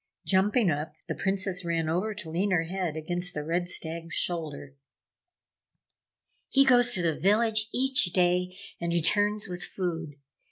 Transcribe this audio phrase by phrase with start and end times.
[0.25, 4.73] Jumping up, the Princess ran over to lean her head against the Red Stag's shoulder.
[6.49, 10.15] "He goes to the village each day and returns with food.